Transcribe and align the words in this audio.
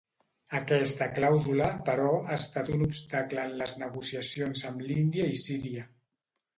Aquesta 0.59 1.07
clàusula, 1.19 1.67
però, 1.91 2.09
ha 2.31 2.39
estat 2.39 2.73
un 2.79 2.83
obstacle 2.89 3.47
en 3.47 3.55
les 3.63 3.79
negociacions 3.87 4.69
amb 4.73 4.87
l'Índia 4.91 5.33
i 5.37 5.41
Síria. 5.49 5.91